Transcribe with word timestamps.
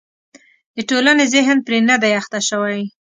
د 0.75 0.77
ټولنې 0.89 1.25
ذهن 1.33 1.57
پرې 1.67 1.79
نه 1.89 1.95
دی 2.01 2.11
اخته 2.19 2.39
شوی. 2.49 2.81